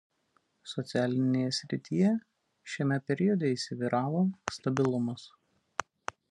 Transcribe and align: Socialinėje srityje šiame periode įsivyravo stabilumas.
Socialinėje 0.69 1.51
srityje 1.57 2.13
šiame 2.77 2.97
periode 3.11 3.53
įsivyravo 3.59 4.25
stabilumas. 4.57 5.29